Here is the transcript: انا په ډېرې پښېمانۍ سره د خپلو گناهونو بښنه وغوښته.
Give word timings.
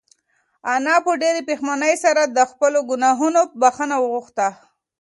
انا 0.73 0.95
په 1.05 1.11
ډېرې 1.21 1.41
پښېمانۍ 1.49 1.95
سره 2.03 2.21
د 2.25 2.37
خپلو 2.51 2.79
گناهونو 2.91 3.41
بښنه 3.61 3.95
وغوښته. 3.99 4.47